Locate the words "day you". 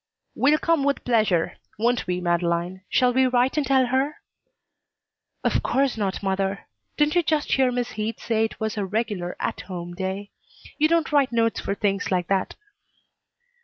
9.93-10.87